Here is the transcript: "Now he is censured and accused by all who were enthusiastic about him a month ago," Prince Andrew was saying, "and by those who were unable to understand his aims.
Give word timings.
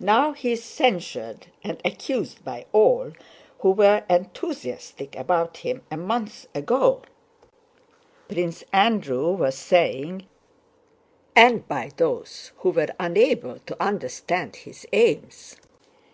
"Now 0.00 0.32
he 0.32 0.52
is 0.52 0.64
censured 0.64 1.48
and 1.62 1.78
accused 1.84 2.42
by 2.42 2.64
all 2.72 3.12
who 3.58 3.72
were 3.72 4.02
enthusiastic 4.08 5.14
about 5.14 5.58
him 5.58 5.82
a 5.90 5.96
month 5.98 6.48
ago," 6.54 7.02
Prince 8.28 8.64
Andrew 8.72 9.30
was 9.34 9.54
saying, 9.58 10.26
"and 11.36 11.68
by 11.68 11.90
those 11.98 12.52
who 12.60 12.70
were 12.70 12.94
unable 12.98 13.58
to 13.66 13.76
understand 13.78 14.56
his 14.56 14.86
aims. 14.90 15.56